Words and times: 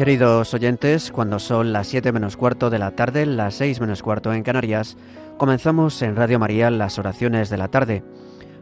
Queridos 0.00 0.54
oyentes, 0.54 1.12
cuando 1.12 1.38
son 1.38 1.74
las 1.74 1.88
7 1.88 2.10
menos 2.10 2.38
cuarto 2.38 2.70
de 2.70 2.78
la 2.78 2.92
tarde, 2.92 3.26
las 3.26 3.56
6 3.56 3.82
menos 3.82 4.02
cuarto 4.02 4.32
en 4.32 4.42
Canarias, 4.42 4.96
comenzamos 5.36 6.00
en 6.00 6.16
Radio 6.16 6.38
María 6.38 6.70
las 6.70 6.98
oraciones 6.98 7.50
de 7.50 7.58
la 7.58 7.68
tarde. 7.68 8.02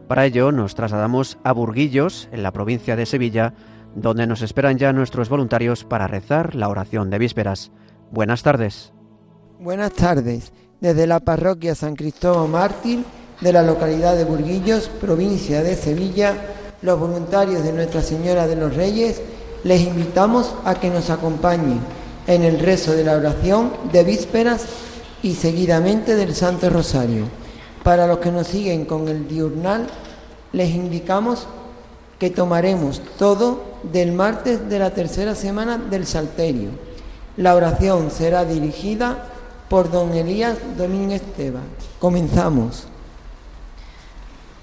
Para 0.09 0.25
ello 0.25 0.51
nos 0.51 0.75
trasladamos 0.75 1.37
a 1.45 1.53
Burguillos, 1.53 2.27
en 2.33 2.43
la 2.43 2.51
provincia 2.51 2.97
de 2.97 3.05
Sevilla, 3.05 3.53
donde 3.95 4.27
nos 4.27 4.41
esperan 4.41 4.77
ya 4.77 4.91
nuestros 4.91 5.29
voluntarios 5.29 5.85
para 5.85 6.07
rezar 6.07 6.55
la 6.55 6.67
oración 6.67 7.09
de 7.09 7.19
vísperas. 7.19 7.71
Buenas 8.11 8.43
tardes. 8.43 8.91
Buenas 9.61 9.93
tardes. 9.93 10.51
Desde 10.81 11.07
la 11.07 11.21
parroquia 11.21 11.73
San 11.73 11.95
Cristóbal 11.95 12.49
Mártir 12.49 13.05
de 13.39 13.53
la 13.53 13.63
localidad 13.63 14.17
de 14.17 14.25
Burguillos, 14.25 14.89
provincia 14.89 15.63
de 15.63 15.77
Sevilla, 15.77 16.35
los 16.81 16.99
voluntarios 16.99 17.63
de 17.63 17.71
Nuestra 17.71 18.01
Señora 18.01 18.45
de 18.45 18.57
los 18.57 18.75
Reyes, 18.75 19.21
les 19.63 19.81
invitamos 19.81 20.53
a 20.65 20.75
que 20.75 20.89
nos 20.89 21.09
acompañen 21.09 21.79
en 22.27 22.43
el 22.43 22.59
rezo 22.59 22.93
de 22.93 23.03
la 23.03 23.17
oración 23.17 23.71
de 23.91 24.03
vísperas 24.03 24.65
y 25.21 25.35
seguidamente 25.35 26.15
del 26.15 26.35
Santo 26.35 26.69
Rosario. 26.69 27.25
Para 27.83 28.07
los 28.07 28.19
que 28.19 28.31
nos 28.31 28.47
siguen 28.47 28.85
con 28.85 29.07
el 29.07 29.27
diurnal, 29.27 29.87
les 30.53 30.69
indicamos 30.69 31.47
que 32.19 32.29
tomaremos 32.29 33.01
todo 33.17 33.63
del 33.83 34.11
martes 34.11 34.69
de 34.69 34.79
la 34.79 34.91
tercera 34.91 35.35
semana 35.35 35.77
del 35.77 36.05
Salterio. 36.05 36.69
La 37.37 37.55
oración 37.55 38.11
será 38.11 38.43
dirigida 38.43 39.29
por 39.69 39.89
don 39.89 40.13
Elías 40.13 40.57
Domínguez 40.77 41.21
Teba. 41.37 41.61
Comenzamos. 41.99 42.83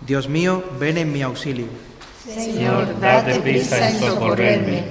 Dios 0.06 0.28
mío, 0.28 0.62
ven 0.78 0.98
en 0.98 1.12
mi 1.12 1.22
auxilio. 1.22 1.66
Señor, 2.26 2.98
date 3.00 3.38
prisa 3.40 3.88
en 3.88 4.00
socorrerme. 4.00 4.82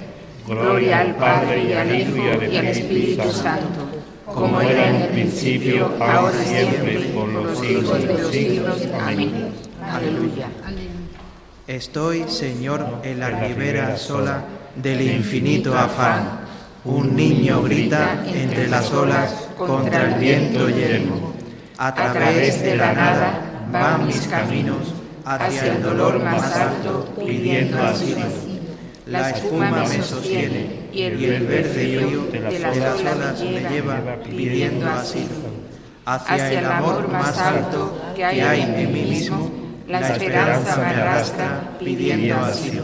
Gloria 0.48 1.02
al 1.02 1.16
Padre 1.16 1.64
y 1.66 1.74
al 1.74 1.94
Hijo 1.94 2.16
y 2.18 2.58
al 2.58 2.68
Espíritu 2.68 3.30
Santo, 3.32 3.90
como 4.26 4.62
era 4.62 4.90
en 4.90 4.96
el 4.96 5.08
principio, 5.10 5.92
ahora 6.00 6.36
y 6.42 6.48
siempre, 6.48 7.00
por 7.14 7.28
los 7.28 7.60
siglos 7.60 8.08
de 8.08 8.14
los 8.14 8.32
siglos. 8.32 8.88
Amén. 9.02 9.50
Aleluya. 9.84 10.48
Estoy, 11.68 12.26
Señor, 12.30 13.02
en 13.04 13.20
la 13.20 13.32
ribera 13.32 13.98
sola 13.98 14.46
del 14.76 15.02
infinito 15.02 15.78
afán. 15.78 16.46
Un 16.86 17.16
niño 17.16 17.64
grita 17.64 18.24
entre 18.28 18.68
las 18.68 18.94
olas 18.94 19.50
contra 19.58 20.14
el 20.14 20.20
viento 20.20 20.70
yermo. 20.70 21.34
A 21.78 21.94
través 21.94 22.62
de 22.62 22.78
la 22.78 22.94
nada 22.94 23.42
van 23.72 24.06
mis 24.06 24.28
caminos 24.28 24.95
hacia 25.26 25.74
el 25.74 25.84
dolor 25.84 26.24
más 26.24 26.56
alto 26.56 27.14
pidiendo 27.26 27.82
asilo. 27.82 28.28
La 29.08 29.30
espuma 29.30 29.72
me 29.72 30.02
sostiene 30.02 30.90
y 30.92 31.04
el 31.04 31.46
verde 31.46 31.74
río 31.74 32.24
de 32.32 32.40
las 32.40 32.78
olas 32.78 33.42
me 33.42 33.70
lleva 33.70 34.02
pidiendo 34.24 34.90
asilo. 34.90 35.66
Hacia 36.06 36.52
el 36.52 36.66
amor 36.66 37.08
más 37.10 37.38
alto 37.38 38.00
que 38.16 38.24
hay 38.24 38.62
en 38.62 38.94
mí 38.94 39.04
mismo, 39.04 39.52
la 39.88 40.00
esperanza 40.08 40.78
me 40.78 40.86
arrastra 40.86 41.78
pidiendo 41.80 42.36
asilo. 42.38 42.84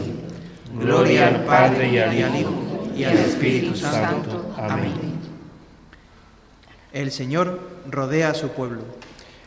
Gloria 0.74 1.28
al 1.28 1.44
Padre 1.44 1.88
y 1.88 1.98
al 1.98 2.14
Hijo 2.14 2.88
y 2.96 3.04
al 3.04 3.18
Espíritu 3.18 3.76
Santo. 3.76 4.54
Amén. 4.56 5.12
El 6.92 7.10
Señor 7.10 7.60
rodea 7.90 8.30
a 8.30 8.34
su 8.34 8.48
pueblo. 8.48 8.82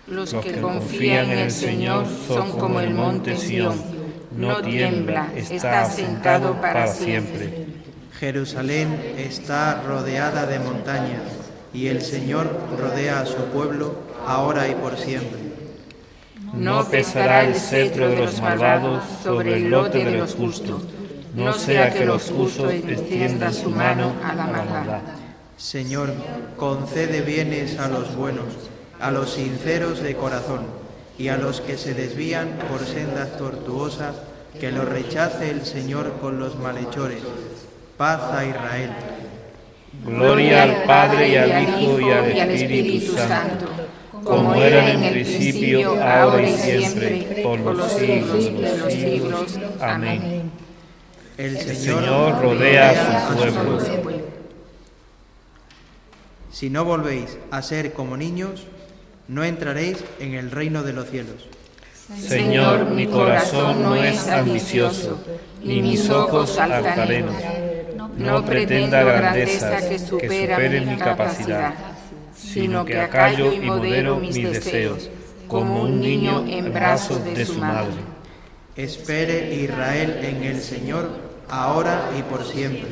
Los 0.08 0.36
que 0.36 0.62
confían 0.62 1.32
en 1.32 1.40
el 1.40 1.52
Señor 1.52 2.06
son 2.28 2.52
como 2.52 2.80
el 2.80 2.94
monte 2.94 3.36
Sión, 3.38 3.82
no 4.38 4.62
tiembla, 4.62 5.32
está 5.36 5.82
asentado 5.82 6.62
para 6.62 6.86
siempre. 6.86 7.66
Jerusalén 8.20 9.16
está 9.18 9.82
rodeada 9.82 10.46
de 10.46 10.60
montañas 10.60 11.24
y 11.74 11.88
el 11.88 12.04
Señor 12.04 12.56
rodea 12.80 13.22
a 13.22 13.26
su 13.26 13.46
pueblo 13.46 13.96
ahora 14.28 14.68
y 14.68 14.76
por 14.76 14.96
siempre. 14.96 15.40
No 16.54 16.86
pesará 16.88 17.44
el 17.44 17.56
cetro 17.56 18.08
de 18.08 18.18
los 18.18 18.40
malvados 18.40 19.04
sobre 19.24 19.56
el 19.56 19.72
lote 19.72 20.06
de 20.06 20.20
los 20.20 20.36
justos, 20.36 20.84
no 21.34 21.52
sea 21.54 21.92
que 21.92 22.06
los 22.06 22.30
justos 22.30 22.72
extiendan 22.72 23.56
su 23.56 23.72
mano 23.72 24.14
a 24.24 24.36
la 24.36 24.46
maldad. 24.46 25.02
Señor, 25.58 26.14
concede 26.58 27.22
bienes 27.22 27.80
a 27.80 27.88
los 27.88 28.16
buenos 28.16 28.46
a 29.00 29.12
los 29.12 29.32
sinceros 29.32 30.02
de 30.02 30.16
corazón 30.16 30.66
y 31.18 31.30
a 31.30 31.38
los 31.38 31.62
que 31.62 31.78
se 31.78 31.94
desvían 31.94 32.58
por 32.70 32.86
sendas 32.86 33.38
tortuosas, 33.38 34.16
que 34.60 34.72
lo 34.72 34.86
rechace 34.86 35.50
el 35.50 35.66
Señor 35.66 36.14
con 36.22 36.40
los 36.40 36.58
malhechores. 36.58 37.20
Paz 37.98 38.22
a 38.34 38.46
Israel. 38.46 38.92
Gloria 40.06 40.64
al 40.64 40.84
Padre 40.84 41.30
y 41.30 41.36
al 41.36 41.82
Hijo 41.82 42.00
y 42.00 42.12
al 42.12 42.52
Espíritu 42.52 43.14
Santo, 43.16 43.68
como 44.24 44.56
era 44.56 44.92
en 44.92 45.04
el 45.04 45.12
principio, 45.14 46.02
ahora 46.02 46.42
y 46.42 46.54
siempre, 46.54 47.42
por 47.44 47.60
los 47.60 47.92
siglos 47.92 48.62
de 48.62 48.78
los 48.78 48.94
siglos. 48.94 49.60
Amén. 49.80 50.52
El 51.38 51.58
Señor 51.58 52.42
rodea 52.42 52.92
a 52.92 53.28
su 53.28 53.38
pueblo. 53.38 53.80
Si 56.52 56.70
no 56.70 56.86
volvéis 56.86 57.38
a 57.52 57.62
ser 57.62 57.92
como 57.92 58.16
niños, 58.16 58.66
no 59.28 59.44
entraréis 59.44 60.04
en 60.20 60.34
el 60.34 60.52
reino 60.52 60.84
de 60.84 60.94
los 60.94 61.10
cielos. 61.10 61.48
Señor, 62.20 62.92
mi 62.92 63.08
corazón 63.08 63.82
no 63.82 63.96
es 63.96 64.28
ambicioso, 64.28 65.20
ni 65.64 65.82
mis 65.82 66.10
ojos 66.10 66.58
altaneros. 66.60 67.36
No 68.18 68.46
pretenda 68.46 69.04
grandeza 69.04 69.78
que 69.90 69.98
supere 69.98 70.82
mi 70.82 70.98
capacidad, 70.98 71.74
sino 72.36 72.86
que 72.86 73.00
acallo 73.00 73.52
y 73.52 73.60
modero 73.60 74.18
mis 74.18 74.36
deseos, 74.36 75.10
como 75.48 75.82
un 75.82 76.00
niño 76.00 76.46
en 76.48 76.72
brazos 76.72 77.24
de 77.26 77.46
su 77.46 77.60
madre. 77.60 77.96
Espere 78.76 79.56
Israel 79.56 80.20
en 80.22 80.44
el 80.44 80.62
Señor, 80.62 81.10
ahora 81.50 82.12
y 82.18 82.22
por 82.22 82.46
siempre. 82.46 82.90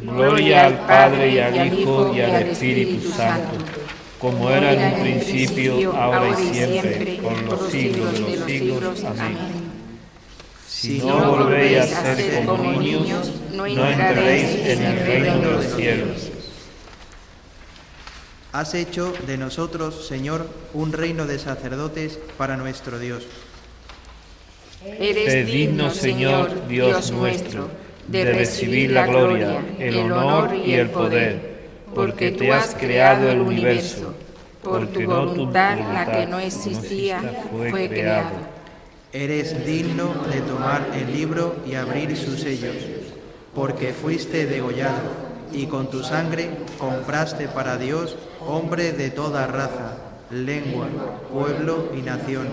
Gloria 0.00 0.66
al 0.66 0.86
Padre 0.86 1.30
y 1.30 1.38
al 1.40 1.72
Hijo 1.72 2.14
y 2.14 2.20
al 2.20 2.42
Espíritu 2.42 3.08
Santo 3.10 3.56
como 4.18 4.50
era 4.50 4.72
en 4.72 4.94
un 4.94 5.00
principio, 5.00 5.92
ahora 5.92 6.28
y 6.30 6.54
siempre, 6.54 7.18
por 7.22 7.40
los 7.42 7.70
siglos 7.70 8.12
de 8.12 8.36
los 8.36 8.46
siglos. 8.46 9.04
Amén. 9.04 9.36
Si 10.66 10.98
no 10.98 11.32
volvéis 11.32 11.92
a 11.92 12.16
ser 12.16 12.44
como 12.44 12.80
niños, 12.80 13.32
no 13.52 13.66
entraréis 13.66 14.66
en 14.66 14.82
el 14.82 15.06
reino 15.06 15.38
de 15.38 15.52
los 15.52 15.64
cielos. 15.74 16.30
Has 18.52 18.74
hecho 18.74 19.12
de 19.26 19.36
nosotros, 19.36 20.06
Señor, 20.06 20.48
un 20.74 20.92
reino 20.92 21.26
de 21.26 21.38
sacerdotes 21.38 22.18
para 22.36 22.56
nuestro 22.56 22.98
Dios. 22.98 23.24
Eres 24.84 25.46
digno, 25.46 25.90
Señor, 25.90 26.66
Dios 26.66 27.10
nuestro, 27.10 27.68
de 28.06 28.24
recibir 28.24 28.92
la 28.92 29.06
gloria, 29.06 29.60
el 29.78 29.96
honor 29.98 30.54
y 30.54 30.74
el 30.74 30.88
poder 30.90 31.47
porque 31.94 32.32
tú 32.32 32.52
has 32.52 32.74
creado 32.74 33.28
el 33.28 33.40
universo. 33.40 34.14
Por 34.62 34.88
tu 34.88 35.04
voluntad, 35.04 35.78
la 35.78 36.06
que 36.10 36.26
no 36.26 36.38
existía 36.38 37.20
fue 37.50 37.88
creada. 37.88 38.32
Eres 39.12 39.64
digno 39.64 40.12
de 40.30 40.40
tomar 40.42 40.86
el 40.94 41.12
libro 41.12 41.56
y 41.66 41.74
abrir 41.74 42.16
sus 42.16 42.40
sellos, 42.40 42.76
porque 43.54 43.92
fuiste 43.92 44.46
degollado 44.46 45.28
y 45.52 45.66
con 45.66 45.88
tu 45.88 46.02
sangre 46.02 46.50
compraste 46.78 47.48
para 47.48 47.78
Dios 47.78 48.16
hombre 48.46 48.92
de 48.92 49.10
toda 49.10 49.46
raza, 49.46 49.96
lengua, 50.30 50.88
pueblo 51.32 51.90
y 51.96 52.02
nación, 52.02 52.48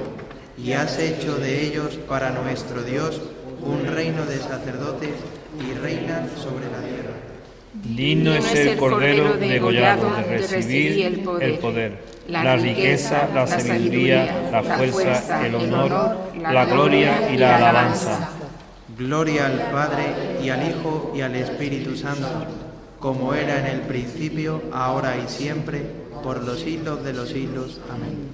y 0.57 0.71
has 0.73 0.97
hecho 0.99 1.35
de 1.35 1.65
ellos 1.65 1.97
para 2.07 2.31
nuestro 2.31 2.83
Dios 2.83 3.21
un 3.61 3.85
reino 3.87 4.25
de 4.25 4.37
sacerdotes 4.37 5.15
y 5.59 5.73
reinas 5.73 6.29
sobre 6.37 6.65
la 6.71 6.79
tierra. 6.79 7.14
Digno 7.83 8.33
es 8.33 8.53
el 8.55 8.77
Cordero 8.77 9.33
degollado 9.33 10.09
de 10.15 10.37
recibir 10.37 11.05
el 11.41 11.59
poder, 11.59 12.03
la 12.27 12.55
riqueza, 12.55 13.29
la 13.33 13.45
sabiduría, 13.45 14.49
la 14.51 14.63
fuerza, 14.63 15.45
el 15.45 15.55
honor, 15.55 16.17
la 16.39 16.65
gloria 16.65 17.29
y 17.31 17.37
la 17.37 17.57
alabanza. 17.57 18.29
Gloria 18.97 19.47
al 19.47 19.71
Padre 19.71 20.05
y 20.41 20.49
al 20.49 20.69
Hijo 20.69 21.11
y 21.13 21.21
al 21.21 21.35
Espíritu 21.35 21.97
Santo, 21.97 22.45
como 22.99 23.33
era 23.33 23.59
en 23.59 23.65
el 23.67 23.81
principio, 23.81 24.63
ahora 24.71 25.17
y 25.17 25.27
siempre, 25.27 25.83
por 26.23 26.43
los 26.43 26.61
siglos 26.61 27.03
de 27.03 27.13
los 27.13 27.29
siglos. 27.29 27.81
Amén. 27.91 28.29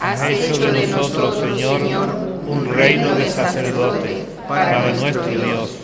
Has 0.00 0.22
hecho 0.30 0.72
de 0.72 0.86
nosotros, 0.86 1.40
Señor, 1.58 2.08
un 2.46 2.66
reino 2.72 3.14
de 3.14 3.28
sacerdote 3.28 4.24
para 4.48 4.92
nuestro 4.92 5.26
Dios 5.26 5.81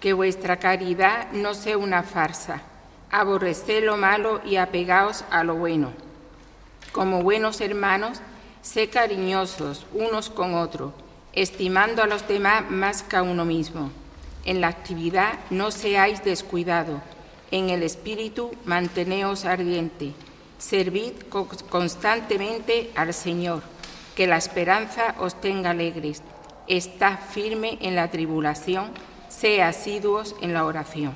que 0.00 0.12
vuestra 0.14 0.58
caridad 0.58 1.30
no 1.32 1.54
sea 1.54 1.78
una 1.78 2.02
farsa. 2.02 2.62
Aborreced 3.10 3.84
lo 3.84 3.96
malo 3.96 4.40
y 4.44 4.56
apegaos 4.56 5.24
a 5.30 5.44
lo 5.44 5.54
bueno. 5.54 5.92
Como 6.92 7.22
buenos 7.22 7.60
hermanos, 7.60 8.20
sé 8.62 8.88
cariñosos 8.88 9.86
unos 9.92 10.30
con 10.30 10.54
otros, 10.54 10.92
estimando 11.32 12.02
a 12.02 12.06
los 12.06 12.26
demás 12.26 12.68
más 12.70 13.02
que 13.02 13.16
a 13.16 13.22
uno 13.22 13.44
mismo. 13.44 13.90
En 14.44 14.60
la 14.60 14.68
actividad 14.68 15.34
no 15.50 15.70
seáis 15.70 16.24
descuidado, 16.24 17.02
en 17.50 17.68
el 17.70 17.82
espíritu 17.82 18.52
manteneos 18.64 19.44
ardiente, 19.44 20.14
servid 20.58 21.12
constantemente 21.68 22.90
al 22.94 23.12
Señor, 23.12 23.62
que 24.14 24.26
la 24.26 24.36
esperanza 24.36 25.14
os 25.18 25.40
tenga 25.40 25.70
alegres, 25.70 26.22
está 26.68 27.16
firme 27.16 27.78
en 27.80 27.96
la 27.96 28.10
tribulación, 28.10 28.92
sea 29.30 29.68
asiduos 29.68 30.34
en 30.42 30.52
la 30.52 30.66
oración. 30.66 31.14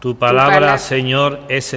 Tu 0.00 0.16
palabra, 0.16 0.78
Señor, 0.78 1.40
es 1.48 1.76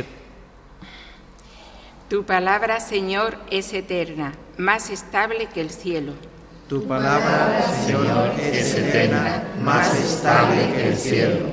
Tu 2.10 2.24
palabra, 2.24 2.80
Señor, 2.80 3.38
es 3.52 3.74
eterna, 3.74 4.34
más 4.58 4.90
estable 4.90 5.48
que 5.48 5.62
el 5.62 5.70
cielo. 5.70 6.14
Tu 6.70 6.88
palabra, 6.88 7.62
Señor, 7.86 8.32
es 8.40 8.74
eterna, 8.76 9.44
más 9.62 9.94
estable 9.94 10.74
que 10.74 10.88
el 10.88 10.98
cielo. 10.98 11.46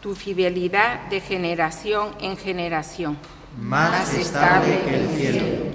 Tu 0.00 0.14
fidelidad 0.14 1.08
de 1.08 1.20
generación 1.20 2.14
en 2.20 2.36
generación, 2.36 3.18
más 3.58 4.14
estable 4.14 4.82
que 4.84 4.94
el 4.94 5.08
cielo. 5.08 5.69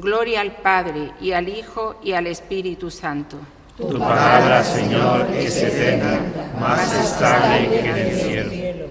Gloria 0.00 0.40
al 0.40 0.52
Padre 0.52 1.12
y 1.20 1.32
al 1.32 1.48
Hijo 1.48 1.96
y 2.02 2.12
al 2.12 2.26
Espíritu 2.26 2.90
Santo. 2.90 3.36
Tu 3.76 3.98
palabra, 3.98 4.64
Señor, 4.64 5.26
es 5.34 5.62
eterna, 5.62 6.20
más 6.58 6.92
estable 6.94 7.68
que 7.68 7.90
el 7.90 8.18
cielo. 8.18 8.86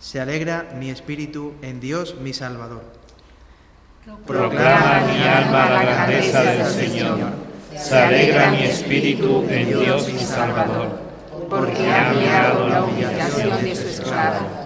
Se 0.00 0.20
alegra 0.20 0.66
mi 0.76 0.90
espíritu 0.90 1.54
en 1.62 1.78
Dios 1.78 2.16
mi 2.20 2.32
Salvador. 2.32 2.82
Proclama 4.26 5.00
mi 5.06 5.22
alma 5.22 5.70
la 5.70 5.82
grandeza 5.82 6.42
del 6.42 6.66
Señor. 6.66 7.18
Se 7.76 7.96
alegra 7.96 8.50
mi 8.50 8.64
espíritu 8.64 9.46
en 9.48 9.68
Dios 9.68 10.12
mi 10.12 10.18
Salvador. 10.18 10.98
Porque 11.48 11.92
ha 11.92 12.12
mirado 12.12 12.68
la 12.68 12.82
humillación 12.82 13.62
de 13.62 13.76
su 13.76 13.86
esclava. 13.86 14.65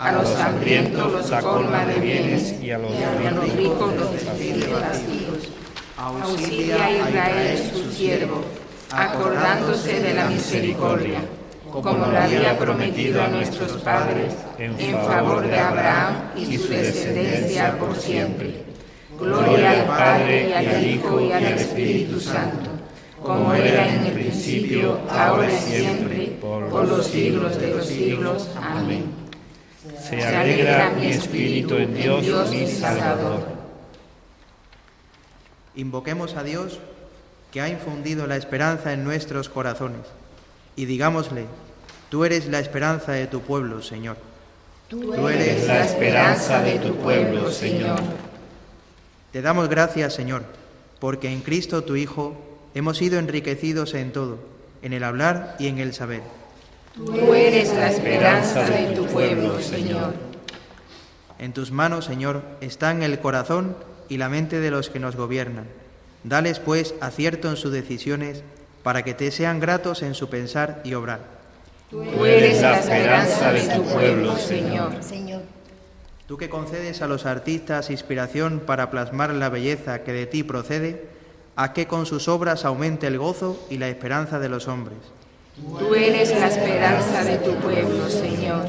A 0.00 0.12
los 0.12 0.34
hambrientos 0.36 1.12
los 1.12 1.42
colma 1.42 1.84
de 1.84 2.00
bienes 2.00 2.54
y 2.62 2.70
a 2.70 2.78
los, 2.78 2.90
ricos 3.54 3.94
los 3.96 4.12
despide 4.12 4.72
vacíos. 4.72 5.50
Auxilia 5.98 6.84
a 6.84 6.90
Israel 6.90 7.70
su 7.74 7.92
siervo, 7.92 8.42
acordándose 8.90 10.00
de 10.00 10.14
la 10.14 10.24
misericordia 10.24 11.20
como 11.70 12.06
lo 12.06 12.18
había 12.18 12.58
prometido 12.58 13.22
a 13.22 13.28
nuestros 13.28 13.72
padres, 13.82 14.34
en 14.58 14.76
favor 14.76 15.46
de 15.46 15.58
Abraham 15.58 16.14
y 16.36 16.56
su 16.56 16.68
descendencia 16.68 17.78
por 17.78 17.96
siempre. 17.96 18.64
Gloria 19.18 19.70
al 19.72 19.86
Padre 19.86 20.48
y 20.48 20.52
al 20.52 20.86
Hijo 20.86 21.20
y 21.20 21.32
al 21.32 21.44
Espíritu 21.44 22.18
Santo, 22.18 22.70
como 23.22 23.52
era 23.54 23.86
en 23.86 24.06
el 24.06 24.12
principio, 24.12 24.98
ahora 25.10 25.52
y 25.52 25.58
siempre, 25.58 26.38
por 26.40 26.88
los 26.88 27.06
siglos 27.06 27.60
de 27.60 27.74
los 27.74 27.86
siglos. 27.86 28.48
Amén. 28.60 29.19
Se 30.10 30.26
alegra 30.26 30.90
mi 30.90 31.06
espíritu 31.06 31.76
en 31.76 31.94
Dios, 31.94 32.50
mi 32.50 32.66
Salvador. 32.66 33.46
Invoquemos 35.76 36.34
a 36.34 36.42
Dios 36.42 36.80
que 37.52 37.60
ha 37.60 37.68
infundido 37.68 38.26
la 38.26 38.36
esperanza 38.36 38.92
en 38.92 39.04
nuestros 39.04 39.48
corazones 39.48 40.00
y 40.74 40.86
digámosle, 40.86 41.44
tú 42.08 42.24
eres 42.24 42.48
la 42.48 42.58
esperanza 42.58 43.12
de 43.12 43.28
tu 43.28 43.40
pueblo, 43.42 43.82
Señor. 43.82 44.16
Tú 44.88 45.28
eres 45.28 45.68
la 45.68 45.84
esperanza 45.84 46.60
de 46.60 46.80
tu 46.80 46.96
pueblo, 46.96 47.48
Señor. 47.52 48.00
Te 49.30 49.42
damos 49.42 49.68
gracias, 49.68 50.12
Señor, 50.12 50.42
porque 50.98 51.30
en 51.30 51.40
Cristo 51.40 51.84
tu 51.84 51.94
Hijo 51.94 52.36
hemos 52.74 52.98
sido 52.98 53.20
enriquecidos 53.20 53.94
en 53.94 54.12
todo, 54.12 54.40
en 54.82 54.92
el 54.92 55.04
hablar 55.04 55.54
y 55.60 55.68
en 55.68 55.78
el 55.78 55.94
saber. 55.94 56.22
Tú 56.94 57.34
eres 57.34 57.72
la 57.72 57.88
esperanza 57.88 58.64
de 58.64 58.96
tu 58.96 59.06
pueblo, 59.06 59.60
Señor. 59.60 60.12
En 61.38 61.52
tus 61.52 61.70
manos, 61.70 62.06
Señor, 62.06 62.42
están 62.60 63.02
el 63.04 63.20
corazón 63.20 63.76
y 64.08 64.16
la 64.16 64.28
mente 64.28 64.58
de 64.58 64.72
los 64.72 64.90
que 64.90 64.98
nos 64.98 65.14
gobiernan. 65.14 65.66
Dales, 66.24 66.58
pues, 66.58 66.94
acierto 67.00 67.48
en 67.48 67.56
sus 67.56 67.72
decisiones 67.72 68.42
para 68.82 69.04
que 69.04 69.14
te 69.14 69.30
sean 69.30 69.60
gratos 69.60 70.02
en 70.02 70.14
su 70.14 70.28
pensar 70.28 70.80
y 70.84 70.94
obrar. 70.94 71.20
Tú 71.90 72.24
eres 72.24 72.60
la 72.60 72.80
esperanza 72.80 73.52
de 73.52 73.68
tu 73.68 73.82
pueblo, 73.84 74.36
Señor. 74.36 74.92
Tú 76.26 76.36
que 76.36 76.50
concedes 76.50 77.02
a 77.02 77.06
los 77.06 77.24
artistas 77.24 77.90
inspiración 77.90 78.62
para 78.66 78.90
plasmar 78.90 79.32
la 79.32 79.48
belleza 79.48 80.02
que 80.02 80.12
de 80.12 80.26
ti 80.26 80.42
procede, 80.42 81.06
a 81.54 81.72
que 81.72 81.86
con 81.86 82.06
sus 82.06 82.26
obras 82.26 82.64
aumente 82.64 83.06
el 83.06 83.18
gozo 83.18 83.64
y 83.70 83.78
la 83.78 83.88
esperanza 83.88 84.40
de 84.40 84.48
los 84.48 84.66
hombres. 84.66 84.98
Tú 85.78 85.94
eres 85.94 86.30
la 86.30 86.46
esperanza 86.48 87.24
de 87.24 87.38
tu 87.38 87.54
pueblo, 87.56 88.08
Señor. 88.08 88.66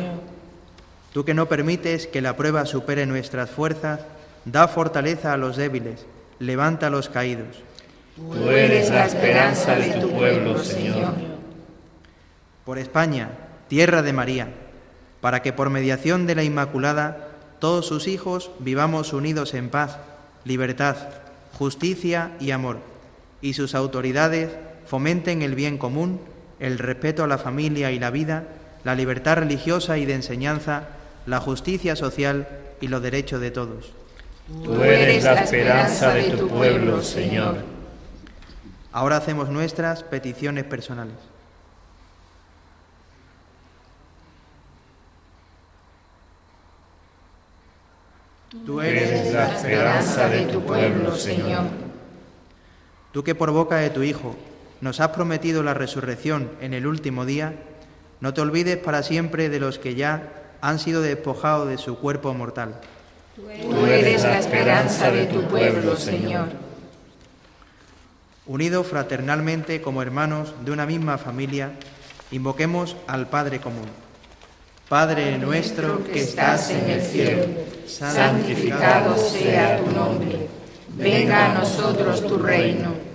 Tú 1.14 1.26
que 1.26 1.34
no 1.34 1.48
permites 1.48 2.08
que 2.08 2.22
la 2.22 2.36
prueba 2.36 2.66
supere 2.66 3.06
nuestras 3.06 3.50
fuerzas, 3.50 4.02
da 4.46 4.68
fortaleza 4.68 5.34
a 5.34 5.38
los 5.38 5.58
débiles, 5.58 6.06
levanta 6.40 6.88
a 6.88 6.90
los 6.90 7.10
caídos. 7.10 7.64
Tú 8.16 8.50
eres 8.50 8.90
la 8.90 9.06
esperanza 9.06 9.76
de 9.76 10.02
tu 10.02 10.10
pueblo, 10.12 10.58
Señor. 10.60 11.14
Por 12.66 12.78
España, 12.78 13.30
tierra 13.68 14.02
de 14.02 14.14
María, 14.14 14.50
para 15.22 15.42
que 15.42 15.54
por 15.54 15.70
mediación 15.70 16.28
de 16.28 16.36
la 16.36 16.44
Inmaculada 16.44 17.30
todos 17.60 17.86
sus 17.86 18.08
hijos 18.08 18.52
vivamos 18.60 19.14
unidos 19.14 19.54
en 19.54 19.70
paz, 19.70 19.98
libertad, 20.46 20.96
justicia 21.54 22.32
y 22.40 22.52
amor, 22.52 22.80
y 23.42 23.54
sus 23.54 23.76
autoridades 23.76 24.50
fomenten 24.86 25.42
el 25.42 25.56
bien 25.56 25.78
común, 25.78 26.20
el 26.62 26.78
respeto 26.78 27.24
a 27.24 27.28
la 27.28 27.40
familia 27.40 27.92
y 27.92 28.00
la 28.00 28.12
vida, 28.12 28.44
la 28.84 28.96
libertad 28.96 29.38
religiosa 29.38 29.98
y 29.98 30.06
de 30.06 30.14
enseñanza, 30.14 30.84
la 31.26 31.40
justicia 31.40 31.96
social 31.96 32.48
y 32.80 32.88
los 32.88 33.02
derechos 33.02 33.42
de 33.42 33.50
todos. 33.50 33.92
Tú 34.64 34.82
eres 34.84 35.24
la 35.24 35.42
esperanza 35.42 36.14
de 36.14 36.32
tu 36.32 36.48
pueblo, 36.48 37.02
Señor. 37.02 37.58
Ahora 38.92 39.18
hacemos 39.18 39.50
nuestras 39.50 40.04
peticiones 40.04 40.64
personales. 40.66 41.16
Tú 48.66 48.82
eres 48.82 49.34
la 49.34 49.56
esperanza 49.56 50.28
de 50.28 50.46
tu 50.46 50.62
pueblo, 50.64 51.16
Señor. 51.16 51.64
Tú 53.12 53.24
que 53.24 53.34
por 53.34 53.50
boca 53.52 53.78
de 53.78 53.90
tu 53.90 54.04
Hijo 54.04 54.36
nos 54.82 55.00
has 55.00 55.10
prometido 55.10 55.64
la 55.64 55.74
resurrección 55.74 56.52
en 56.60 56.74
el 56.74 56.86
último 56.86 57.26
día, 57.26 57.54
no 58.20 58.34
te 58.34 58.42
olvides 58.42 58.78
para 58.78 59.04
siempre 59.04 59.50
de 59.50 59.60
los 59.60 59.80
que 59.80 59.96
ya 59.96 60.58
han 60.62 60.80
sido 60.80 61.02
despojados 61.02 61.70
de 61.70 61.78
su 61.78 61.98
cuerpo 61.98 62.34
mortal. 62.34 62.76
Tú 63.36 63.86
eres 63.86 64.24
la 64.24 64.40
esperanza 64.40 65.10
de 65.10 65.26
tu 65.26 65.44
pueblo, 65.44 65.96
Señor 65.96 66.50
unidos 68.52 68.88
fraternalmente 68.88 69.82
como 69.82 70.02
hermanos 70.02 70.54
de 70.66 70.72
una 70.72 70.86
misma 70.86 71.18
familia, 71.18 71.72
invoquemos 72.32 72.98
al 73.08 73.28
Padre 73.28 73.60
común. 73.60 73.88
Padre 74.90 75.38
nuestro 75.38 76.04
que 76.04 76.22
estás 76.22 76.70
en 76.70 76.90
el 76.90 77.02
cielo, 77.02 77.46
santificado 77.88 79.18
sea 79.18 79.80
tu 79.80 79.92
nombre. 79.92 80.50
Venga 80.90 81.52
a 81.52 81.54
nosotros 81.60 82.28
tu 82.28 82.38
reino. 82.38 83.11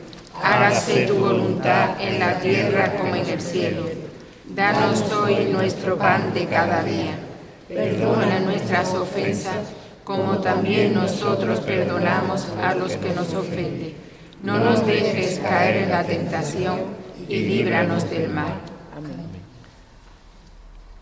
Hágase 0.47 1.07
tu 1.07 1.17
voluntad 1.17 2.01
en 2.01 2.19
la 2.19 2.39
tierra 2.39 2.93
como 2.97 3.15
en 3.17 3.27
el 3.27 3.41
cielo. 3.41 3.83
Danos 4.45 5.03
hoy 5.13 5.47
nuestro 5.47 5.99
pan 5.99 6.33
de 6.33 6.47
cada 6.47 6.83
día. 6.83 7.19
Perdona 7.69 8.41
nuestras 8.41 8.95
ofensas, 8.95 9.73
como 10.05 10.39
también 10.39 10.95
nosotros 10.95 11.61
perdonamos 11.61 12.47
a 12.63 12.75
los 12.75 12.93
que 12.97 13.13
nos 13.13 13.35
ofenden 13.35 14.07
no 14.43 14.59
nos 14.59 14.87
dejes 14.87 15.39
caer 15.41 15.85
en 15.85 15.91
la 15.91 16.05
tentación 16.05 16.81
y 17.29 17.41
líbranos 17.41 18.09
del 18.09 18.31
mal. 18.31 18.61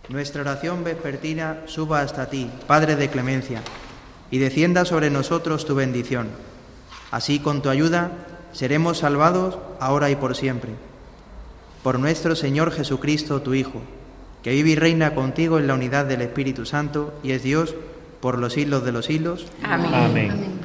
Nuestra 0.08 0.42
oración 0.42 0.84
vespertina 0.84 1.58
suba 1.66 2.00
hasta 2.00 2.30
ti, 2.30 2.50
Padre 2.66 2.96
de 2.96 3.10
clemencia, 3.10 3.60
y 4.30 4.38
descienda 4.38 4.84
sobre 4.84 5.10
nosotros 5.10 5.66
tu 5.66 5.74
bendición. 5.74 6.28
Así, 7.10 7.38
con 7.38 7.60
tu 7.60 7.68
ayuda, 7.68 8.12
seremos 8.54 8.98
salvados 8.98 9.58
ahora 9.80 10.08
y 10.10 10.16
por 10.16 10.34
siempre. 10.34 10.70
Por 11.82 11.98
nuestro 11.98 12.34
Señor 12.34 12.72
Jesucristo, 12.72 13.42
tu 13.42 13.52
Hijo, 13.52 13.82
que 14.42 14.52
vive 14.52 14.70
y 14.70 14.76
reina 14.76 15.14
contigo 15.14 15.58
en 15.58 15.66
la 15.66 15.74
unidad 15.74 16.06
del 16.06 16.22
Espíritu 16.22 16.64
Santo 16.64 17.12
y 17.22 17.32
es 17.32 17.42
Dios 17.42 17.74
por 18.20 18.38
los 18.38 18.54
siglos 18.54 18.84
de 18.84 18.92
los 18.92 19.04
siglos. 19.04 19.46
Amén. 19.62 20.60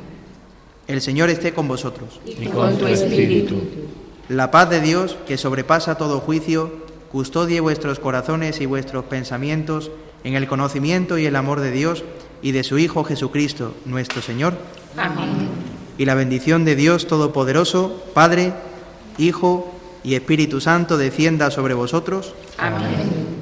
El 0.88 1.01
Señor 1.01 1.29
esté 1.29 1.53
con 1.53 1.67
vosotros. 1.67 2.22
Y 2.25 2.48
con 2.48 2.77
tu 2.77 2.88
espíritu. 2.88 3.62
La 4.29 4.50
paz 4.50 4.69
de 4.69 4.79
Dios, 4.79 5.17
que 5.27 5.38
sobrepasa 5.38 5.96
todo 5.96 6.19
juicio, 6.19 6.72
custodie 7.12 7.60
vuestros 7.60 8.00
corazones 8.00 8.62
y 8.62 8.65
vuestros 8.65 9.05
pensamientos 9.05 9.91
en 10.24 10.36
el 10.36 10.48
conocimiento 10.48 11.17
y 11.17 11.25
el 11.25 11.36
amor 11.36 11.60
de 11.60 11.72
Dios 11.72 12.03
y 12.41 12.51
de 12.51 12.63
su 12.63 12.77
Hijo 12.77 13.03
Jesucristo, 13.03 13.74
nuestro 13.86 14.22
Señor. 14.22 14.53
Amén. 14.96 15.69
Y 16.00 16.06
la 16.06 16.15
bendición 16.15 16.65
de 16.65 16.75
Dios 16.75 17.06
Todopoderoso, 17.08 18.03
Padre, 18.15 18.53
Hijo 19.18 19.72
y 20.01 20.15
Espíritu 20.15 20.62
Santo 20.62 20.98
descienda 20.98 21.51
sobre 21.51 21.75
vosotros. 21.75 22.34
Amén 22.58 23.38